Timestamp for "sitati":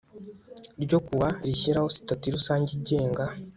1.95-2.27